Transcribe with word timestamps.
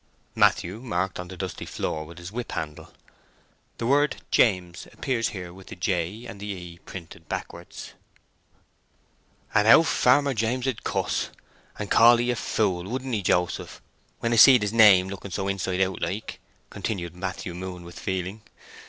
Matthew 0.33 0.79
marked 0.79 1.19
on 1.19 1.27
the 1.27 1.37
dusty 1.37 1.63
floor 1.67 2.05
with 2.05 2.17
his 2.17 2.31
whip 2.31 2.53
handle 2.53 2.85
[Illustration: 3.77 3.77
The 3.77 3.85
word 3.85 4.15
J 4.31 4.43
A 4.53 4.57
M 4.57 4.65
E 4.69 4.71
S 4.73 4.87
appears 4.91 5.27
here 5.29 5.53
with 5.53 5.67
the 5.67 5.75
"J", 5.75 6.09
"E", 6.09 6.25
and 6.25 6.41
"S" 6.41 6.79
printed 6.87 7.29
backwards] 7.29 7.93
"And 9.53 9.67
how 9.67 9.83
Farmer 9.83 10.33
James 10.33 10.65
would 10.65 10.83
cuss, 10.83 11.29
and 11.77 11.91
call 11.91 12.17
thee 12.17 12.31
a 12.31 12.35
fool, 12.35 12.85
wouldn't 12.85 13.13
he, 13.13 13.21
Joseph, 13.21 13.79
when 14.21 14.33
'a 14.33 14.39
seed 14.39 14.63
his 14.63 14.73
name 14.73 15.07
looking 15.07 15.29
so 15.29 15.47
inside 15.47 15.81
out 15.81 16.01
like?" 16.01 16.39
continued 16.71 17.13
Matthew 17.15 17.53
Moon 17.53 17.83
with 17.83 17.99
feeling. 17.99 18.41